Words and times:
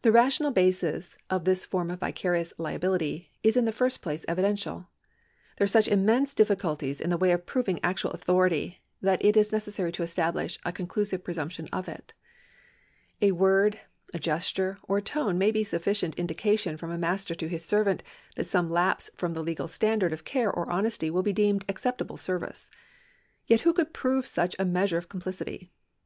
The 0.00 0.10
rational 0.10 0.52
basis 0.52 1.14
of 1.28 1.44
this 1.44 1.66
form 1.66 1.90
of 1.90 2.00
vicarious 2.00 2.54
liability 2.56 3.30
is 3.42 3.58
in 3.58 3.66
the 3.66 3.72
first 3.72 4.00
place 4.00 4.24
evidential. 4.26 4.88
There 5.58 5.66
are 5.66 5.68
such 5.68 5.86
immense 5.86 6.32
diffi 6.32 6.56
culties 6.56 6.98
in 6.98 7.10
the 7.10 7.18
way 7.18 7.32
of 7.32 7.44
proving 7.44 7.78
actual 7.82 8.12
authority, 8.12 8.80
that 9.02 9.22
it 9.22 9.36
is 9.36 9.52
necessary 9.52 9.92
to 9.92 10.02
establish 10.02 10.58
a 10.64 10.72
conclusive 10.72 11.22
presumption 11.24 11.68
of 11.74 11.90
it. 11.90 12.14
A 13.20 13.32
word, 13.32 13.78
a 14.14 14.18
gesture, 14.18 14.78
or 14.84 14.96
a 14.96 15.02
tone 15.02 15.36
may 15.36 15.50
be 15.50 15.60
a 15.60 15.64
sufficient 15.66 16.14
indication 16.18 16.78
from 16.78 16.90
a 16.90 16.96
master 16.96 17.34
to 17.34 17.48
his 17.48 17.62
servant 17.62 18.02
that 18.36 18.46
some 18.48 18.70
lapse 18.70 19.10
from 19.14 19.34
the 19.34 19.42
legal 19.44 19.68
standard 19.68 20.14
of 20.14 20.24
care 20.24 20.50
or 20.50 20.70
honesty 20.70 21.10
will 21.10 21.22
be 21.22 21.34
deemed 21.34 21.66
acceptable 21.68 22.16
service. 22.16 22.70
Yet 23.46 23.60
who 23.60 23.74
could 23.74 23.92
prove 23.92 24.26
such 24.26 24.56
a 24.58 24.64
measure 24.64 24.96
of 24.96 25.10
complicity 25.10 25.70